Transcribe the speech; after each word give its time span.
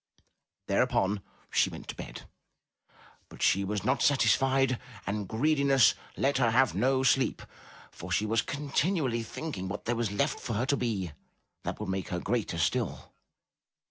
Thereupon 0.65 1.21
she 1.51 1.69
went 1.69 1.87
to 1.89 1.95
bed, 1.95 2.23
but 3.29 3.43
she 3.43 3.63
was 3.63 3.83
not 3.83 4.01
satisfied, 4.01 4.79
and 5.05 5.27
greediness 5.27 5.93
let 6.17 6.39
her 6.39 6.49
have 6.49 6.73
no 6.73 7.03
sleep, 7.03 7.43
for 7.91 8.11
she 8.11 8.25
was 8.25 8.41
con 8.41 8.71
tinually 8.71 9.23
thinking 9.23 9.67
what 9.67 9.85
there 9.85 9.95
was 9.95 10.09
left 10.11 10.39
for 10.39 10.53
her 10.53 10.65
to 10.65 10.75
be 10.75 11.11
that 11.61 11.79
would 11.79 11.89
make 11.89 12.07
her 12.09 12.19
greater 12.19 12.57
still. 12.57 13.13